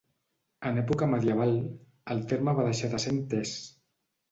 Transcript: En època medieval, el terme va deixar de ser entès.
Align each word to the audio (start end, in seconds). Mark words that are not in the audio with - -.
En 0.69 0.79
època 0.83 1.07
medieval, 1.11 1.53
el 2.15 2.25
terme 2.33 2.57
va 2.63 2.67
deixar 2.71 2.93
de 2.97 3.05
ser 3.07 3.17
entès. 3.21 3.57